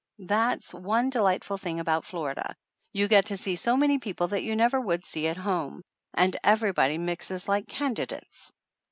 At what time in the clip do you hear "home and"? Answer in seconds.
5.37-6.35